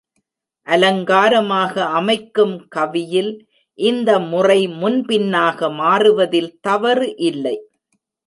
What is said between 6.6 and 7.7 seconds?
தவறு இல்லை.